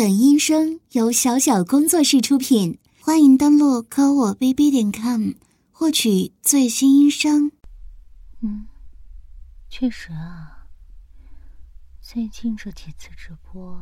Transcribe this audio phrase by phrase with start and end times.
[0.00, 5.32] 本音声由小小工作室出品，欢迎登录科我 bb 点 com
[5.70, 7.52] 获取最新音声。
[8.40, 8.66] 嗯，
[9.68, 10.66] 确实啊，
[12.00, 13.78] 最近这几次直播，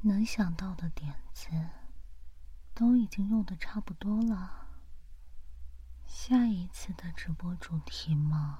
[0.00, 1.46] 能想到的点子
[2.74, 4.66] 都已经用的差不多了。
[6.08, 8.58] 下一次的直播主题嘛，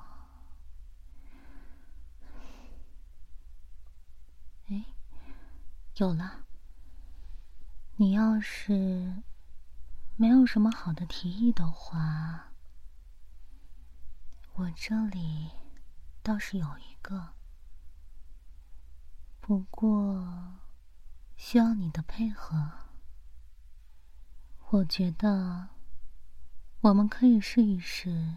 [4.68, 4.84] 哎，
[5.98, 6.44] 有了。
[7.96, 9.22] 你要是
[10.16, 12.52] 没有什么好的提议的话，
[14.54, 15.50] 我这里
[16.22, 17.34] 倒是有一个，
[19.40, 20.60] 不过
[21.36, 22.70] 需要你的配合。
[24.70, 25.70] 我觉得。
[26.80, 28.36] 我们可以试一试，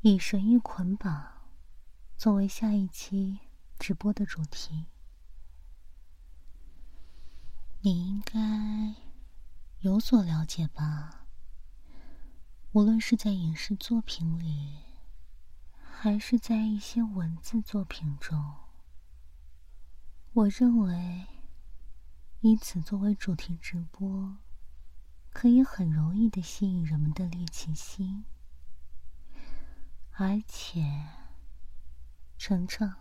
[0.00, 1.42] 以神医捆绑
[2.16, 3.40] 作为下一期
[3.78, 4.86] 直播的主题。
[7.80, 8.96] 你应该
[9.80, 11.26] 有所了解吧？
[12.72, 14.78] 无论是在影视作品里，
[15.80, 18.54] 还是在一些文字作品中，
[20.32, 21.26] 我认为
[22.40, 24.36] 以此作为主题直播。
[25.30, 28.24] 可以很容易的吸引人们的猎奇心，
[30.10, 31.06] 而且，
[32.36, 32.92] 程程，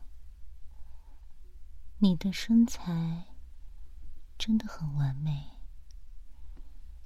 [1.98, 3.26] 你的身材
[4.38, 5.52] 真的很完美。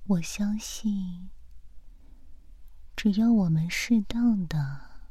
[0.07, 1.29] 我相信，
[2.95, 5.01] 只要我们适当的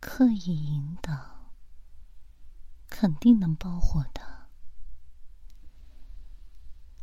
[0.00, 1.52] 刻意引导，
[2.88, 4.48] 肯定能爆火的。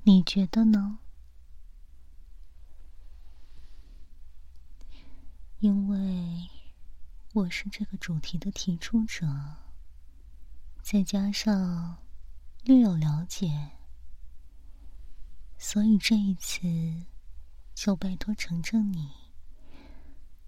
[0.04, 1.00] 你觉得呢？
[5.60, 6.50] 因为
[7.34, 9.26] 我是这个主题的提出者，
[10.82, 12.04] 再加上
[12.64, 13.73] 略有了解，
[15.66, 16.60] 所以这一次
[17.74, 19.10] 就拜托程程你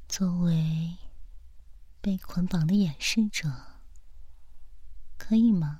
[0.09, 0.97] 作为
[2.01, 3.49] 被捆绑的演示者，
[5.17, 5.79] 可以吗？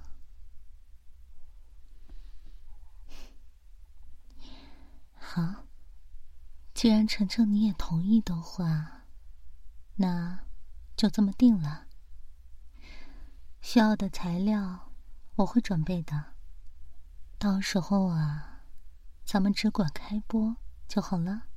[5.20, 5.66] 好，
[6.74, 9.02] 既然程程你也同意的话。
[9.98, 10.46] 那
[10.96, 11.88] 就这么定了。
[13.62, 14.94] 需要的材料
[15.36, 16.36] 我会准备的，
[17.38, 18.55] 到时候啊，
[19.26, 20.56] 咱们只管开播
[20.88, 21.48] 就好了。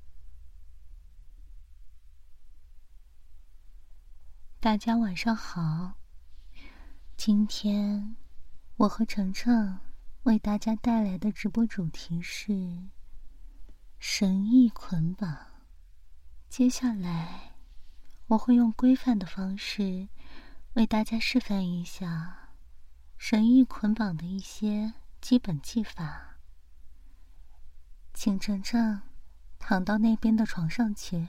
[4.59, 5.95] 大家晚上好，
[7.17, 8.17] 今天
[8.79, 9.79] 我和程程
[10.25, 12.89] 为大家带来的直播主题是
[13.99, 15.47] 神意捆绑。
[16.49, 17.55] 接下来。
[18.29, 20.07] 我会用规范的方式
[20.75, 22.51] 为大家示范一下
[23.17, 26.28] 神意捆绑的一些基本技法。
[28.21, 29.03] 请程程
[29.61, 31.29] 躺到那边的床上去。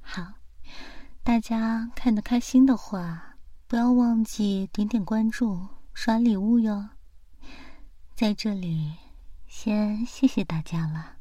[0.00, 0.32] 好，
[1.22, 3.36] 大家看得开心的话，
[3.66, 6.88] 不要忘记点点关注、刷礼物哟。
[8.16, 8.96] 在这里，
[9.46, 11.18] 先谢谢大家了。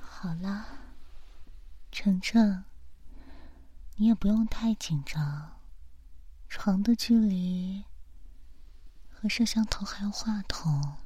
[0.00, 0.66] 好了，
[1.90, 2.62] 程程，
[3.96, 5.53] 你也不用太紧张。
[6.56, 7.84] 床的距离
[9.10, 10.98] 和摄像头还有话筒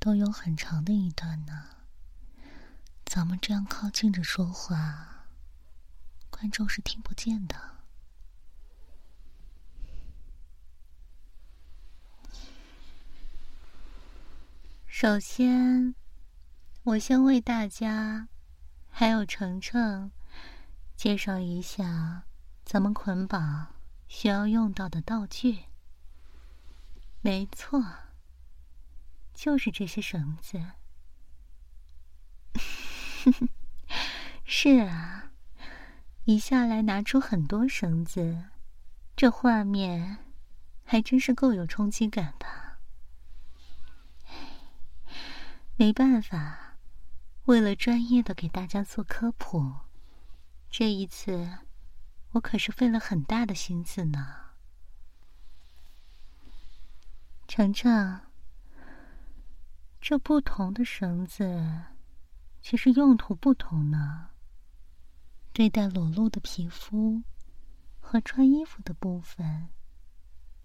[0.00, 1.68] 都有很长的一段呢。
[3.06, 5.28] 咱们这样靠近着说话，
[6.30, 7.56] 观众是听不见的。
[14.88, 15.94] 首先。
[16.82, 18.28] 我先为大家，
[18.90, 20.10] 还有程程，
[20.96, 22.24] 介绍一下
[22.64, 23.74] 咱们捆绑
[24.16, 25.64] 需要用到的道具。
[27.20, 27.84] 没错，
[29.34, 30.64] 就是这些绳子。
[34.46, 35.32] 是啊，
[36.26, 38.44] 一下来拿出很多绳子，
[39.16, 40.18] 这画面
[40.84, 42.46] 还真是够有冲击感的。
[45.74, 46.76] 没办法。
[47.46, 49.72] 为了专业的给大家做科普，
[50.70, 51.58] 这一次
[52.34, 54.36] 我可是费了很大的心思呢。
[57.48, 58.20] 程程，
[60.00, 61.82] 这不同的绳子
[62.60, 64.30] 其实用途不同呢。
[65.52, 67.22] 对待裸露的皮肤
[68.00, 69.68] 和穿衣服的部分，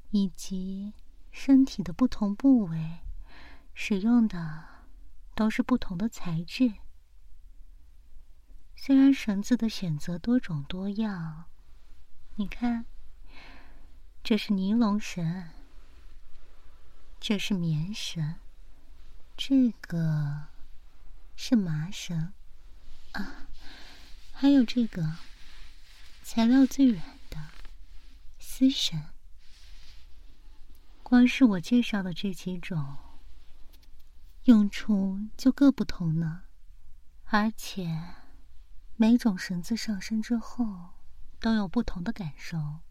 [0.09, 0.93] 以及
[1.31, 2.99] 身体的不同部位，
[3.73, 4.79] 使用的。
[5.35, 6.73] 都是不同的材质。
[8.75, 11.45] 虽然绳子的选择多种多样，
[12.39, 12.85] 你看，
[14.23, 15.49] 这是尼龙绳，
[17.19, 18.35] 这是棉绳，
[19.35, 20.45] 这个
[21.35, 22.31] 是麻绳，
[23.11, 23.49] 啊，
[24.31, 25.17] 还有这个
[26.23, 27.49] 材料最软的
[28.39, 29.07] 丝绳。
[31.03, 32.95] 光是我介绍的这几种，
[34.45, 36.43] 用处就各不同呢，
[37.25, 38.01] 而且
[38.95, 40.91] 每种绳子上身之后
[41.39, 42.81] 都有不同的感受，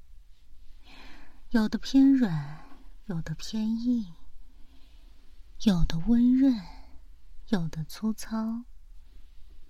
[1.50, 2.64] 有的偏软，
[3.04, 4.14] 有的偏硬，
[5.60, 6.58] 有的温润，
[7.48, 8.64] 有的粗糙，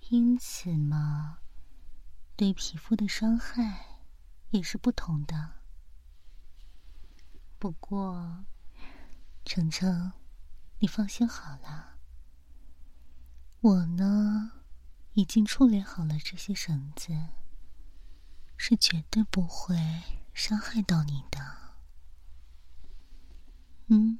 [0.09, 1.39] 因此嘛，
[2.37, 3.99] 对皮肤的伤害
[4.51, 5.59] 也是不同的。
[7.57, 8.45] 不过，
[9.43, 10.13] 程程，
[10.79, 11.97] 你放心好了。
[13.59, 14.63] 我呢，
[15.11, 17.11] 已经处理好了这些绳子，
[18.61, 19.77] 是绝对不会
[20.33, 21.39] 伤害到你的。
[23.87, 24.19] 嗯，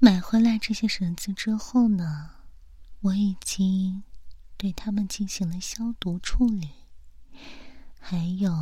[0.00, 2.32] 买回来这些绳子之后呢，
[3.00, 4.02] 我已经
[4.56, 6.70] 对它们进行了消毒处理，
[8.00, 8.52] 还有。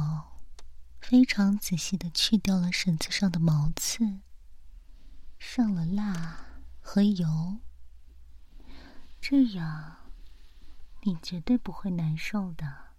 [1.01, 4.21] 非常仔细的去掉了绳子上的毛刺，
[5.37, 6.47] 上了蜡
[6.81, 7.59] 和油，
[9.21, 9.97] 这样
[11.01, 12.92] 你绝对不会难受的。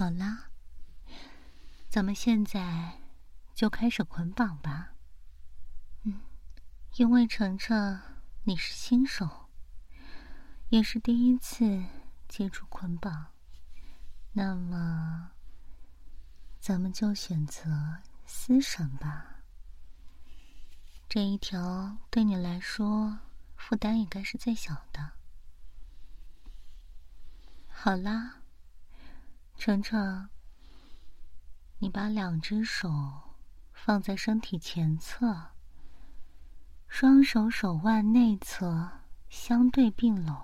[0.00, 0.48] 好啦，
[1.90, 3.00] 咱们现在
[3.54, 4.94] 就开始捆绑吧。
[6.04, 6.22] 嗯，
[6.94, 8.00] 因为程程
[8.44, 9.50] 你是新手，
[10.70, 11.84] 也是第一次
[12.26, 13.26] 接触捆绑。
[14.32, 15.32] 那么，
[16.58, 19.42] 咱们就选择丝绳吧。
[21.10, 23.18] 这一条对你来说
[23.54, 25.12] 负担应该是最小的。
[27.68, 28.39] 好啦，
[29.60, 30.30] 程程，
[31.80, 32.88] 你把两只手
[33.74, 35.50] 放在身体前侧，
[36.88, 38.90] 双手手腕内侧
[39.28, 40.34] 相对并拢，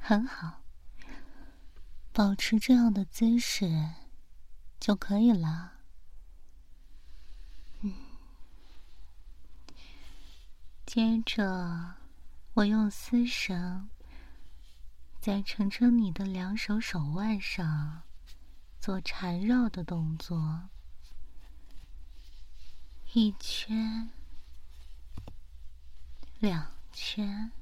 [0.00, 0.64] 很好。
[2.12, 3.90] 保持这样的姿势
[4.80, 5.74] 就可以了。
[7.82, 7.94] 嗯，
[10.84, 11.94] 接着
[12.54, 13.88] 我用丝绳
[15.20, 18.04] 在程程你的两手手腕上
[18.80, 20.70] 做缠绕的动作，
[23.12, 24.10] 一圈、
[26.38, 27.52] 两圈、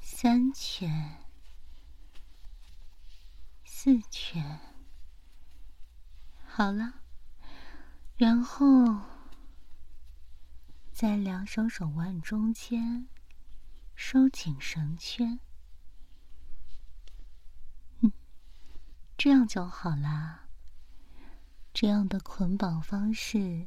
[0.00, 1.18] 三圈。
[3.64, 4.60] 四圈，
[6.44, 7.02] 好了，
[8.16, 9.00] 然后
[10.92, 13.06] 在两手手腕中间
[13.94, 15.38] 收紧绳圈，
[18.00, 18.10] 嗯，
[19.26, 20.46] 这样就好啦。
[21.74, 23.66] 这样的捆绑方式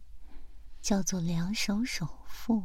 [0.80, 2.64] 叫做两手手缚，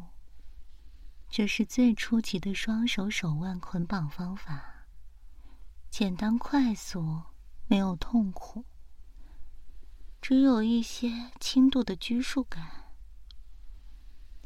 [1.29, 4.87] 这是最初级的双手手腕捆绑方法，
[5.91, 7.21] 简单快速。
[7.67, 8.65] 没有痛苦，
[10.23, 12.93] 只有一些轻度的拘束感，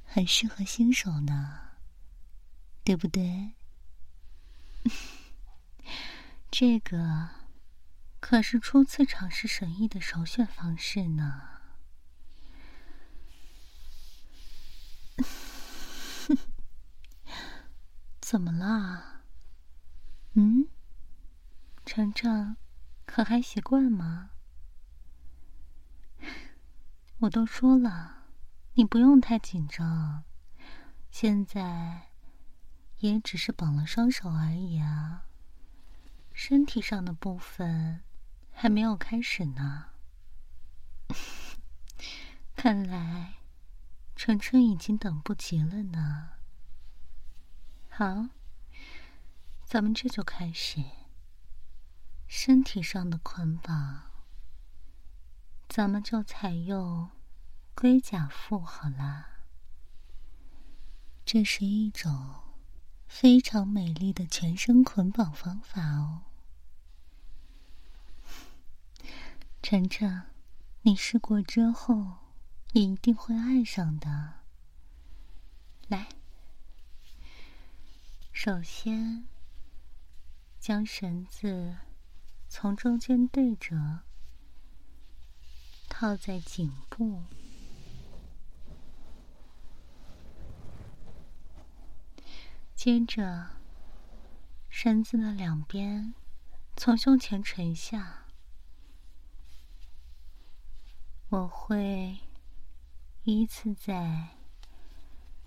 [0.02, 1.60] 很适合新手呢，
[2.82, 3.52] 对不对？
[6.50, 7.28] 这个
[8.20, 11.42] 可是初次尝试神医的首选方式呢。
[18.20, 19.22] 怎么了？
[20.34, 20.68] 嗯，
[21.86, 22.56] 程程。
[23.06, 24.32] 可还习惯吗？
[27.20, 28.24] 我都说了，
[28.74, 30.24] 你不用太紧张。
[31.10, 32.10] 现在
[32.98, 35.24] 也只是绑了双手而已啊，
[36.34, 38.02] 身体上的部分
[38.60, 39.90] 还没有开始呢。
[42.56, 43.34] 看来
[44.16, 46.30] 晨晨已经等不及了呢。
[47.88, 48.30] 好，
[49.64, 50.82] 咱们这就开始。
[52.26, 54.10] 身体上的捆绑，
[55.68, 57.10] 咱们就采用
[57.76, 59.28] 龟甲缚好了。
[61.24, 62.42] 这是一种
[63.06, 66.24] 非常美丽的全身捆绑方法哦。
[69.62, 70.22] 晨晨，
[70.82, 72.18] 你试过之后
[72.72, 74.34] 也一定会爱上的。
[75.88, 76.08] 来，
[78.32, 79.26] 首先
[80.58, 81.76] 将绳子。
[82.50, 84.00] 从中间对折，
[85.86, 87.24] 套在颈部，
[92.74, 93.50] 接着
[94.70, 96.14] 绳子的两边
[96.74, 98.27] 从胸前垂下，
[101.30, 102.20] 我会
[103.24, 104.28] 依次在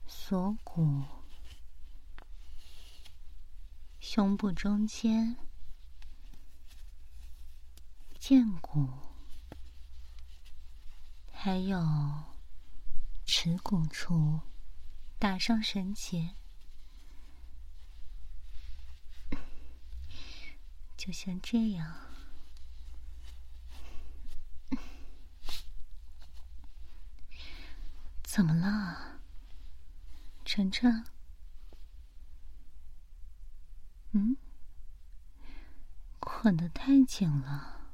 [0.06, 1.02] 锁骨、
[4.00, 5.36] 胸部中间、
[8.20, 8.90] 剑骨，
[11.32, 11.80] 还有
[13.26, 14.42] 耻骨处
[15.18, 16.36] 打上绳结。
[20.96, 22.11] 就像这样，
[28.34, 29.20] 怎么了，
[30.46, 31.04] 晨晨？
[34.14, 34.38] 嗯，
[36.22, 37.92] 捆得太紧了，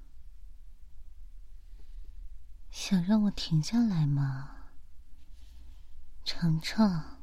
[2.70, 4.67] 想让我停下来吗？
[6.24, 7.17] 程程，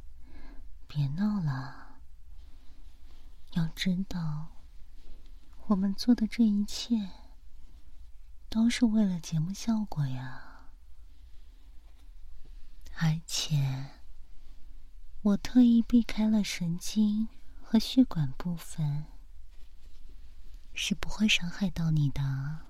[0.89, 2.01] 别闹了，
[3.53, 4.49] 要知道。
[5.69, 7.13] 我们做的这一切，
[8.49, 10.44] 都是为了节目效果呀。
[12.97, 13.91] 而且，
[15.23, 17.29] 我特意避开了神经
[17.63, 19.07] 和血管部分，
[20.73, 22.67] 是不会伤害到你的。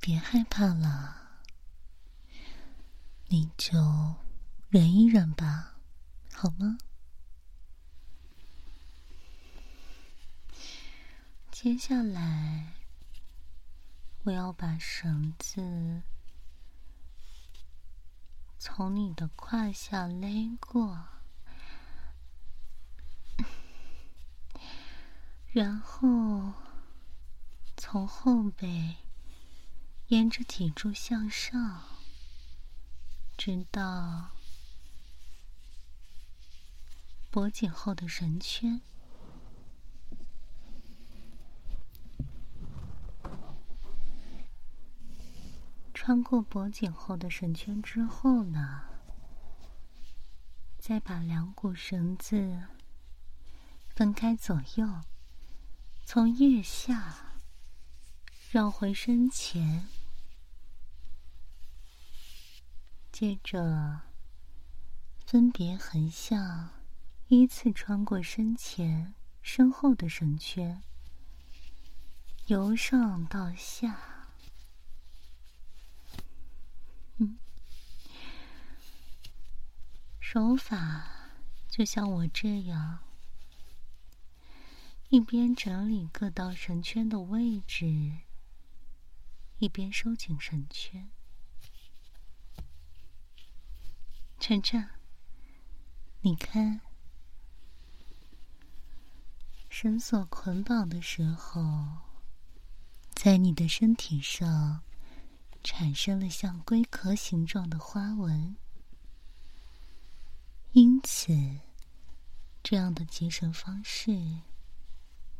[0.00, 1.42] 别害怕了，
[3.28, 4.14] 你就
[4.68, 5.74] 忍一忍吧，
[6.32, 6.78] 好吗？
[11.50, 12.74] 接下来，
[14.24, 16.02] 我要把绳子
[18.68, 21.06] 从你的胯下勒过，
[25.52, 26.52] 然后
[27.76, 28.96] 从后背
[30.08, 31.84] 沿着脊柱向上，
[33.38, 34.32] 直到
[37.30, 38.82] 脖颈后的绳圈。
[46.06, 48.84] 穿过脖颈后的绳圈之后呢，
[50.78, 52.62] 再把两股绳子
[53.88, 55.00] 分开左右，
[56.04, 57.34] 从腋下
[58.52, 59.88] 绕回身前，
[63.10, 64.02] 接着
[65.26, 66.70] 分别横向
[67.26, 70.80] 依次穿过身前、身后的绳圈，
[72.46, 74.15] 由上到下。
[80.36, 81.32] 手法
[81.66, 82.98] 就像我这样，
[85.08, 88.18] 一边整理各道绳圈的位置，
[89.56, 91.08] 一边收紧绳圈。
[94.38, 94.86] 晨晨，
[96.20, 96.82] 你看，
[99.70, 102.02] 绳索捆绑的时候，
[103.14, 104.82] 在你的身体上
[105.64, 108.54] 产生了像龟壳形状的花纹。
[110.78, 111.32] 因此，
[112.62, 114.42] 这样的结绳方式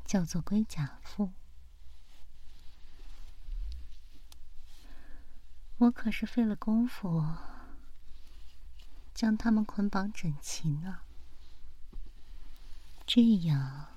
[0.03, 1.33] 叫做龟甲缚。
[5.77, 7.23] 我可是费了功夫
[9.13, 11.01] 将它们捆绑整齐呢，
[13.05, 13.89] 这样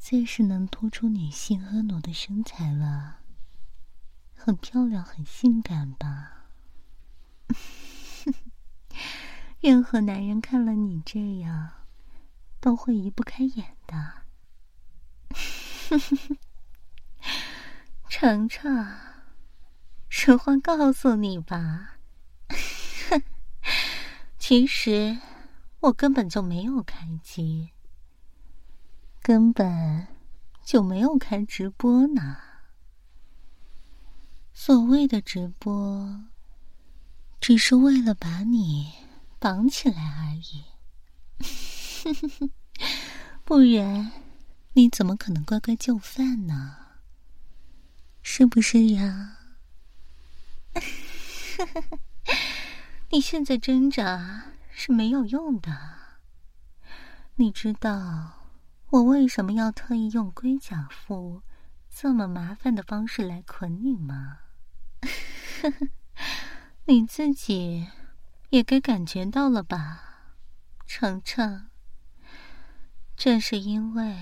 [0.00, 3.20] 最是能突出女性婀娜的身材了，
[4.34, 6.13] 很漂亮，很性感吧？
[9.64, 11.70] 任何男人看了你这样，
[12.60, 14.12] 都会移不开眼的。
[18.10, 18.86] 程程，
[20.10, 21.96] 实话告诉你吧，
[24.38, 25.18] 其实
[25.80, 27.70] 我根本就没有开机，
[29.22, 30.06] 根本
[30.62, 32.36] 就没有开直播呢。
[34.52, 36.22] 所谓的直播，
[37.40, 38.92] 只是为了把你。
[39.44, 40.64] 绑起来而已，
[43.44, 44.10] 不然
[44.72, 46.76] 你怎么可能乖乖就范呢？
[48.24, 49.36] 是不是呀？
[53.12, 55.78] 你现在挣扎是没有用的。
[57.34, 58.48] 你知道
[58.88, 61.42] 我为什么要特意用龟甲缚
[61.90, 64.38] 这么麻烦的方式来捆你吗？
[66.86, 67.88] 你自己。
[68.50, 70.02] 也该感觉到了吧，
[70.86, 71.68] 程程。
[73.16, 74.16] 正是因为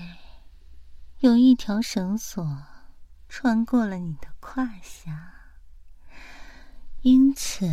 [1.19, 2.63] 有一条绳索
[3.27, 5.33] 穿过了你的胯下，
[7.01, 7.67] 因此，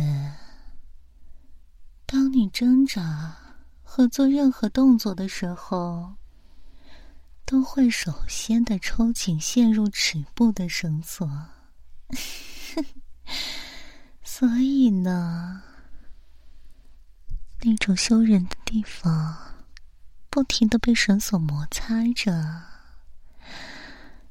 [2.05, 3.37] 当你挣扎
[3.83, 6.15] 和做任何动作的时候，
[7.45, 11.29] 都会首先的抽紧陷入齿部的绳索，
[14.23, 15.61] 所以呢，
[17.63, 19.37] 那种羞人的地方，
[20.29, 22.63] 不停的被绳索摩擦着，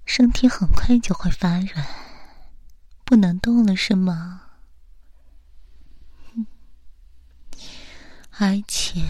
[0.05, 1.87] 身体很快就会发软，
[3.05, 4.43] 不能动了，是吗？
[8.33, 9.07] 而且，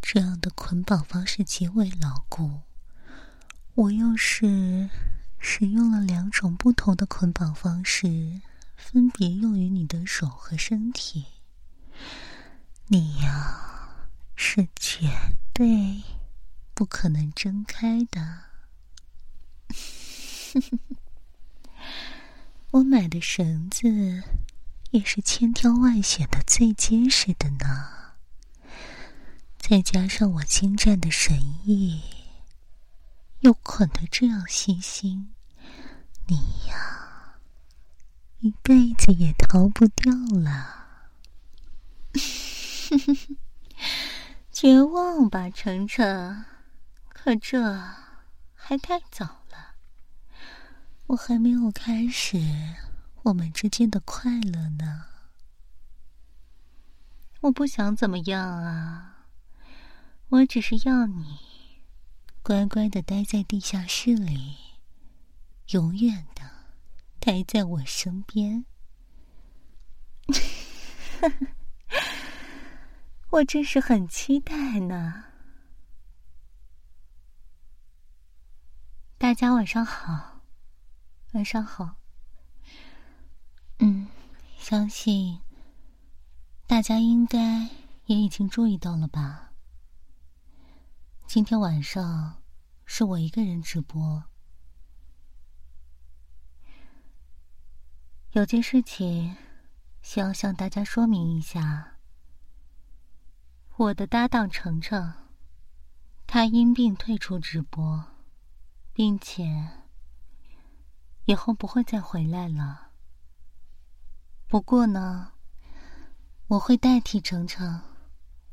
[0.00, 2.60] 这样的捆绑方式极为牢固。
[3.74, 4.88] 我又是
[5.40, 8.40] 使用了两种不同的捆绑方式，
[8.76, 11.26] 分别用于你的手和身体。
[12.88, 15.08] 你呀，是绝
[15.52, 16.02] 对
[16.74, 18.44] 不可能睁开的。
[22.72, 24.22] 我买的绳子
[24.90, 28.14] 也是千挑万选的最结实的呢，
[29.58, 32.02] 再加上我精湛的神意。
[33.40, 35.34] 又捆得这样细心，
[36.28, 36.36] 你
[36.68, 37.38] 呀，
[38.40, 40.86] 一辈子也逃不掉了。
[42.90, 43.36] 哼哼哼
[44.52, 46.44] 绝望吧，程程？
[47.08, 47.62] 可这
[48.54, 49.76] 还太早了，
[51.06, 52.38] 我还没有开始
[53.22, 55.06] 我们之间的快乐呢。
[57.40, 59.26] 我不想怎么样啊，
[60.28, 61.38] 我只是要你。
[62.42, 64.56] 乖乖的待在地下室里，
[65.68, 66.42] 永远的
[67.18, 68.66] 待在我身边。
[71.20, 71.46] 哈 哈
[73.34, 75.24] 我真是很期待呢。
[79.18, 80.42] 大家晚上好，
[81.32, 81.96] 晚上好。
[83.80, 84.06] 嗯，
[84.56, 85.40] 相信
[86.68, 87.68] 大家应该
[88.06, 89.52] 也已经注意到了吧。
[91.26, 92.40] 今天晚上
[92.84, 94.22] 是我一个人直播，
[98.30, 99.36] 有件事情
[100.02, 101.93] 需要向大家说明一下。
[103.76, 105.12] 我的搭档程程，
[106.28, 108.04] 他因病退出直播，
[108.92, 109.68] 并且
[111.24, 112.92] 以后不会再回来了。
[114.46, 115.32] 不过呢，
[116.46, 117.80] 我会代替程程，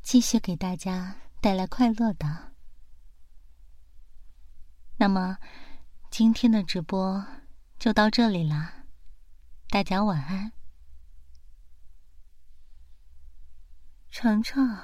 [0.02, 2.52] 继续给大家带来快乐的。
[4.96, 5.38] 那么，
[6.10, 7.24] 今天的直播
[7.78, 8.86] 就到这里啦，
[9.68, 10.50] 大家晚安。
[14.10, 14.76] 程程，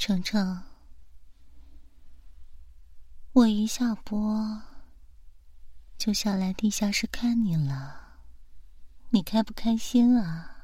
[0.00, 0.62] 程程，
[3.34, 4.62] 我一下播
[5.98, 8.14] 就下来地下室看你了，
[9.10, 10.56] 你开不开心啊？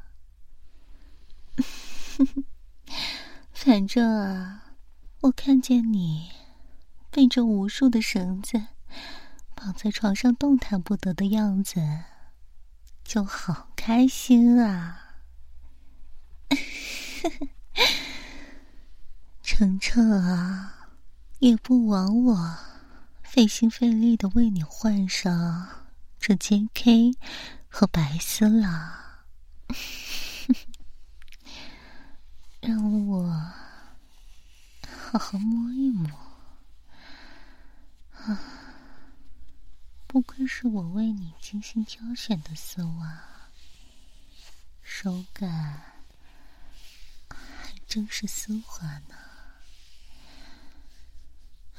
[3.52, 4.72] 反正啊，
[5.20, 6.30] 我看见你。
[7.10, 8.68] 被这无数的绳子
[9.54, 12.04] 绑在床上动弹不得的样子，
[13.04, 15.18] 就好开心啊！
[19.48, 20.88] 程程啊，
[21.38, 22.58] 也不枉我
[23.22, 25.84] 费心费力的为你换上
[26.18, 27.12] 这 J.K.
[27.68, 29.22] 和白丝了，
[32.60, 33.30] 让我
[34.84, 36.10] 好好摸一摸。
[38.18, 38.40] 啊！
[40.08, 43.22] 不愧是我为你精心挑选的丝袜，
[44.82, 45.82] 手感
[47.30, 49.14] 还真是丝滑呢。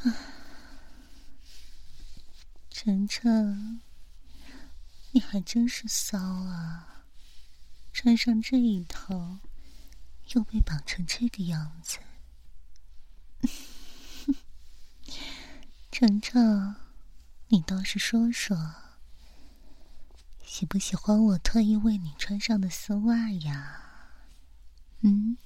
[0.03, 0.05] 啊，
[2.69, 3.81] 晨晨，
[5.11, 7.03] 你还真是骚啊！
[7.91, 9.39] 穿上这一套，
[10.33, 11.97] 又被绑成这个样子。
[15.91, 16.75] 晨晨，
[17.47, 18.75] 你倒是说说，
[20.45, 23.81] 喜不喜欢我特意为你穿上的丝袜呀？
[25.01, 25.37] 嗯，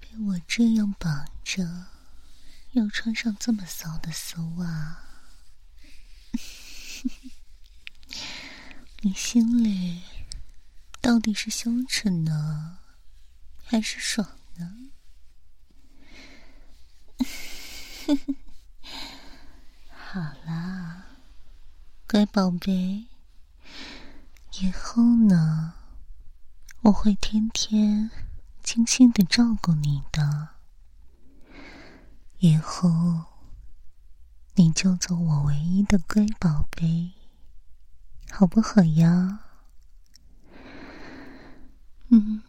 [0.00, 1.86] 被我这样绑着，
[2.72, 5.02] 又穿上这么骚的丝袜，
[9.02, 10.02] 你心里
[11.00, 12.78] 到底是羞耻呢，
[13.64, 14.90] 还是爽呢？
[19.90, 21.06] 好啦，
[22.06, 23.06] 乖宝贝，
[24.60, 25.74] 以后呢，
[26.82, 28.12] 我会天天
[28.62, 30.59] 精心的照顾你的。
[32.40, 32.90] 以后
[34.56, 37.12] 你就做我唯一的乖宝贝，
[38.30, 39.40] 好不好呀？
[42.08, 42.42] 嗯，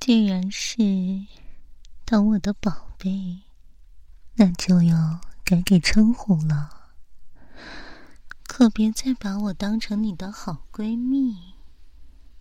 [0.00, 1.26] 既然是
[2.04, 3.42] 当我的宝贝。
[4.38, 6.90] 那就要改改称呼了，
[8.46, 11.54] 可别再把我当成你的好闺蜜，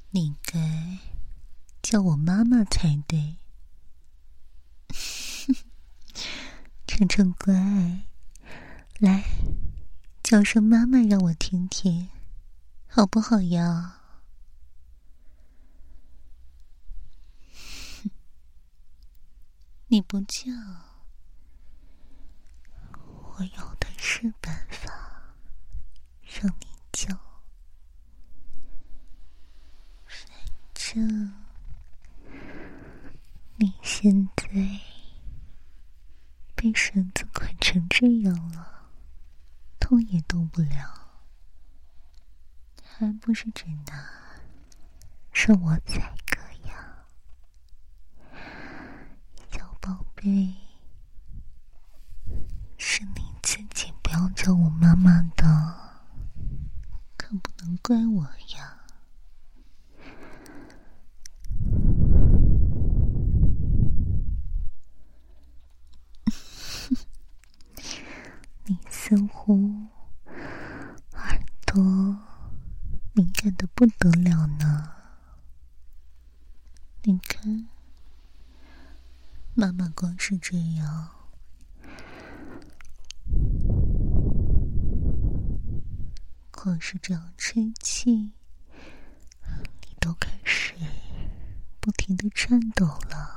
[0.10, 1.00] 你该
[1.82, 3.38] 叫我妈妈才对。
[6.88, 7.54] 晨晨乖，
[9.00, 9.24] 来
[10.24, 12.10] 叫声妈妈，让我听听，
[12.88, 14.02] 好不好呀？
[19.88, 20.52] 你不叫，
[23.38, 24.90] 我有的是办法
[26.24, 27.14] 让你叫。
[30.06, 30.16] 反
[30.74, 31.34] 正
[33.58, 34.46] 你现在
[36.66, 38.90] 被绳子捆成这样了，
[39.80, 41.12] 动也动不了，
[42.84, 44.10] 还不是只拿
[45.32, 47.06] 是我宰割呀，
[49.52, 50.56] 小宝贝。
[52.80, 55.46] 是你自己不要叫我妈妈的，
[57.16, 58.72] 可不能怪我呀。
[68.68, 69.54] 你似乎
[71.14, 71.84] 耳朵
[73.14, 74.92] 敏感的不得了呢。
[77.04, 77.68] 你看，
[79.54, 81.12] 妈妈光是这样。
[86.52, 88.34] 光是这样吹气，你
[90.00, 90.74] 都开始
[91.80, 93.34] 不停的颤抖了。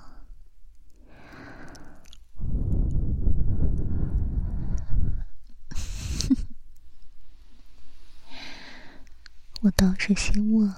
[9.60, 10.68] 我倒是希望，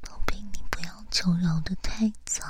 [0.00, 2.42] 宝贝，你不要求饶的太早，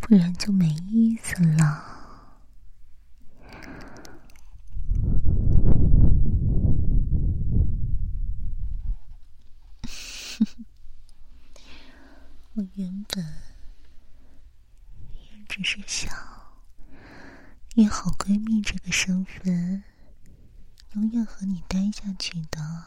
[0.00, 1.84] 不然就没意思了。
[12.54, 13.24] 我原本
[15.14, 16.12] 也只是想
[17.76, 19.84] 以好闺蜜这个身份，
[20.94, 21.24] 永远
[21.92, 22.84] 下去的。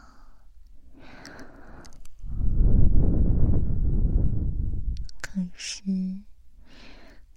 [5.22, 5.84] 可是，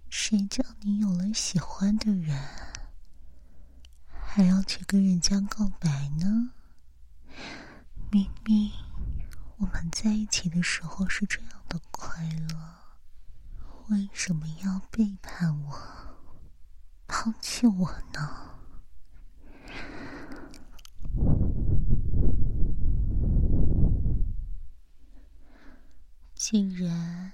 [0.08, 2.36] 谁叫你有了喜欢的人，
[4.08, 6.50] 还要去跟人家告白呢？
[8.10, 8.72] 明明
[9.58, 11.48] 我们在一起的时候是这样。
[11.68, 12.56] 的快乐，
[13.88, 15.78] 为什么要背叛我、
[17.06, 18.57] 抛弃我呢？
[26.38, 27.32] 既然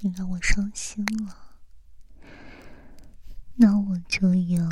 [0.00, 1.58] 你让我伤心了，
[3.56, 4.66] 那我就要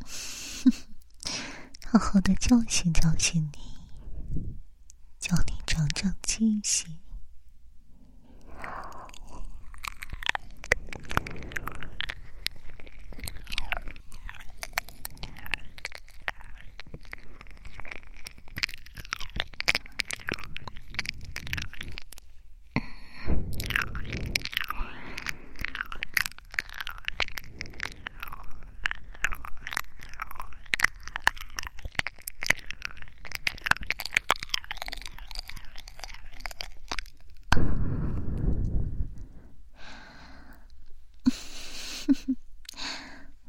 [1.86, 3.58] 好好的教训教训你，
[5.18, 6.96] 叫你长长记性。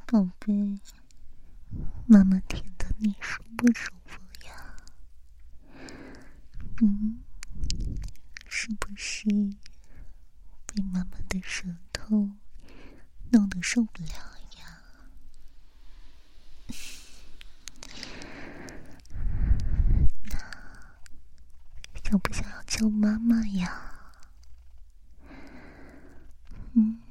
[0.10, 0.80] 宝贝，
[2.08, 4.78] 妈妈舔的你舒不舒服呀？
[6.82, 7.22] 嗯，
[8.48, 9.26] 是不是
[10.66, 12.32] 被妈妈的舌头
[13.32, 14.08] 弄得受不了
[14.58, 14.82] 呀？
[20.24, 20.40] 那
[22.02, 24.00] 想不想要叫妈妈呀？
[26.74, 27.02] 嗯，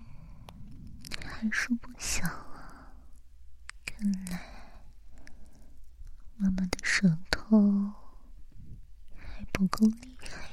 [1.24, 2.46] 还是不想。
[3.98, 4.42] 看来，
[6.36, 7.94] 妈妈的舌头
[9.16, 10.50] 还不够厉害。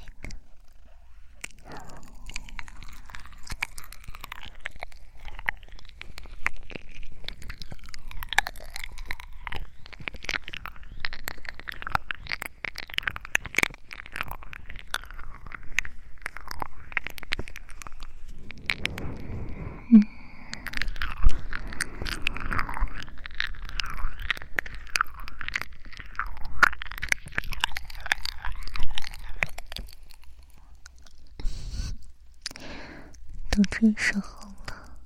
[33.56, 34.96] 都这时候了，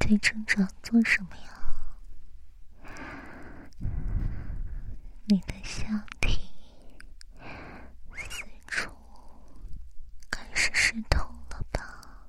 [0.00, 1.52] 在挣扎做什么呀？
[5.26, 6.40] 你的下体
[8.16, 8.90] 四处
[10.30, 12.26] 开始湿透了吧？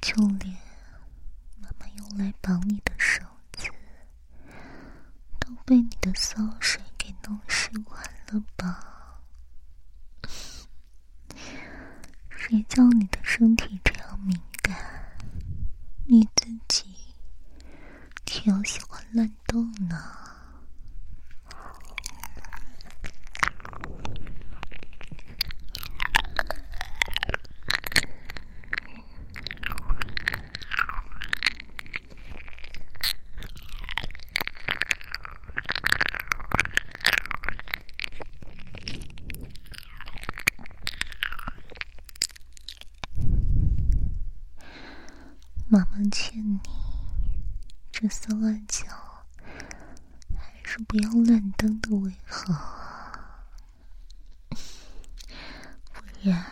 [0.00, 0.56] 就连
[1.60, 3.68] 妈妈用来绑你的绳子
[5.38, 9.20] 都被你的骚水给弄湿完了吧？
[12.46, 14.76] 谁叫你的身体这样敏感？
[16.06, 16.94] 你自己
[18.26, 20.20] 挑喜欢乱动呢？
[45.66, 46.60] 妈妈劝你，
[47.90, 48.86] 这骚暗角
[50.36, 53.10] 还是不要乱蹬的为好，
[55.92, 56.46] 不然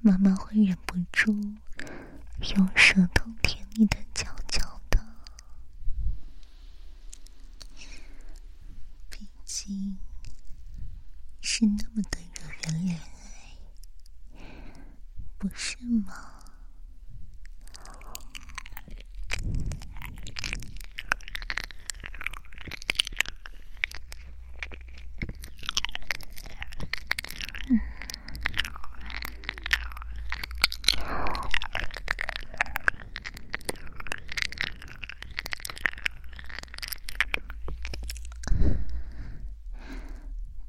[0.00, 1.36] 妈妈会忍不住
[2.42, 5.00] 用舌头舔你的脚脚的。
[9.08, 9.96] 毕竟
[11.40, 14.38] 是那么的惹人怜爱，
[15.38, 16.28] 不是吗？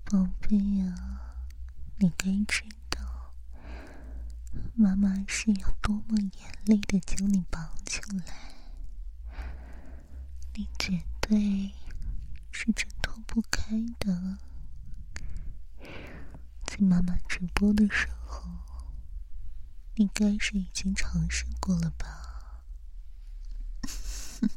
[0.05, 0.57] 宝贝
[0.87, 1.47] 啊，
[1.97, 3.33] 你该知道，
[4.75, 6.31] 妈妈是有多么严
[6.65, 8.53] 厉的将你绑起来，
[10.53, 11.71] 你绝对
[12.51, 14.37] 是挣脱不开的。
[16.67, 18.47] 在妈妈直播的时候，
[19.95, 22.63] 你该是已经尝试过了吧？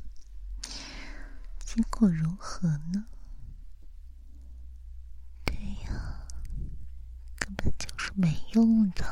[1.59, 3.07] 结果如何呢？
[5.45, 6.27] 对呀
[7.39, 9.05] 根本就是没用的。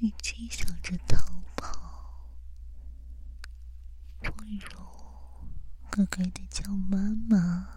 [0.00, 2.28] 与其想着逃跑，
[4.20, 4.68] 不如
[5.90, 6.98] 乖乖的叫妈
[7.28, 7.75] 妈。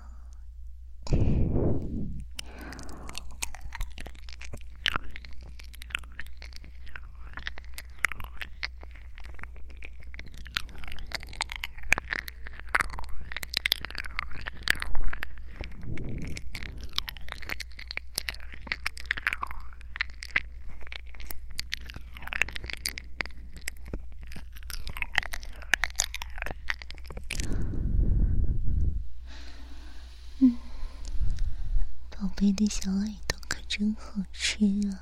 [32.19, 34.99] 宝贝的小耳朵可真好吃啊！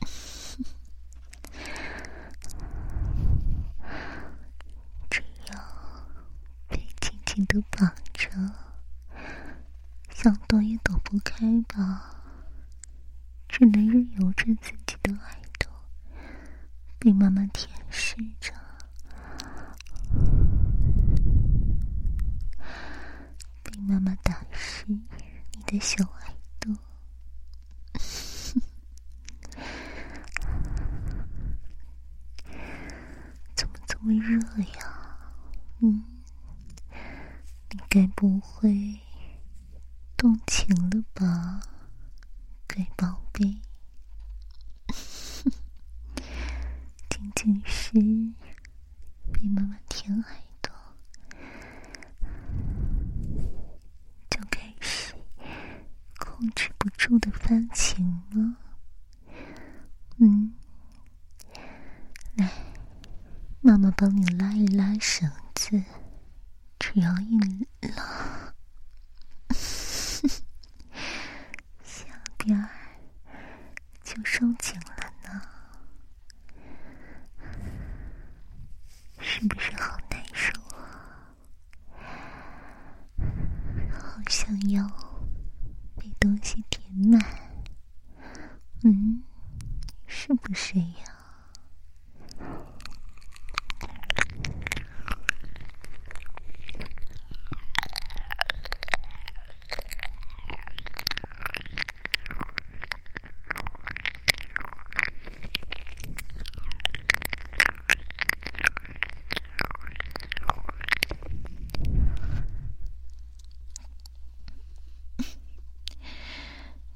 [5.08, 5.58] 只要
[6.66, 8.28] 被紧紧的绑着，
[10.10, 12.24] 想躲也躲不开吧？
[13.48, 15.70] 只能任由着自己的耳朵
[16.98, 18.52] 被妈妈舔舐着，
[23.62, 24.84] 被妈妈打湿。
[25.66, 26.76] 的小耳朵，
[33.56, 34.38] 怎么这么热
[34.78, 35.18] 呀？
[35.80, 36.04] 嗯，
[37.70, 39.00] 你该不会
[40.18, 41.62] 动情了吧，
[42.68, 43.62] 乖宝贝？
[47.08, 47.94] 仅仅是
[49.32, 50.34] 被妈妈舔耳。
[56.36, 58.56] 控制不住的发情了，
[60.18, 60.52] 嗯，
[62.34, 62.50] 来，
[63.60, 65.80] 妈妈帮你拉一拉绳子，
[66.80, 67.38] 只要一
[67.82, 68.52] 拉，
[71.84, 72.04] 小
[72.36, 72.68] 点儿
[74.02, 75.40] 就收紧了呢，
[79.20, 81.30] 是不是好难受啊？
[83.92, 84.84] 好想要
[85.96, 86.64] 被东西。
[86.96, 87.20] 满，
[88.84, 89.24] 嗯，
[90.06, 90.86] 是不是呀？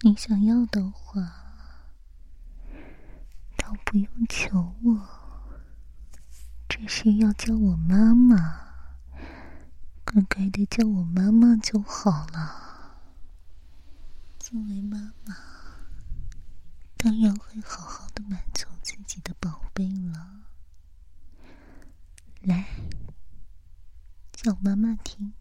[0.02, 1.20] 你想要的话，
[3.56, 5.08] 倒不用求我，
[6.68, 8.36] 只需要叫我妈妈，
[10.04, 13.02] 乖乖的叫我妈妈就好了。
[14.38, 15.36] 作为妈妈，
[16.96, 20.44] 当然会好好的满足自己的宝贝了。
[22.42, 22.68] 来，
[24.30, 25.32] 叫妈妈听。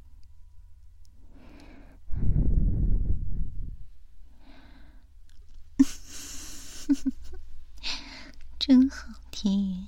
[8.67, 9.87] 真好听。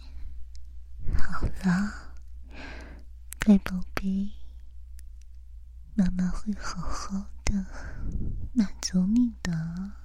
[1.17, 2.13] 好了，
[3.45, 4.31] 乖宝贝，
[5.95, 7.65] 妈妈会好好的
[8.53, 9.98] 满足你的。